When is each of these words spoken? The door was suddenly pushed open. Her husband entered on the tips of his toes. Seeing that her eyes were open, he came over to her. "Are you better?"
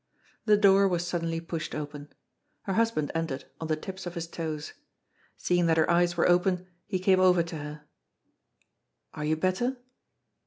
The 0.45 0.57
door 0.57 0.87
was 0.87 1.05
suddenly 1.05 1.39
pushed 1.39 1.75
open. 1.75 2.09
Her 2.63 2.73
husband 2.73 3.11
entered 3.13 3.45
on 3.59 3.67
the 3.67 3.75
tips 3.75 4.07
of 4.07 4.15
his 4.15 4.25
toes. 4.25 4.73
Seeing 5.37 5.67
that 5.67 5.77
her 5.77 5.91
eyes 5.91 6.17
were 6.17 6.27
open, 6.27 6.65
he 6.87 6.97
came 6.97 7.19
over 7.19 7.43
to 7.43 7.57
her. 7.59 7.81
"Are 9.13 9.25
you 9.25 9.35
better?" 9.35 9.77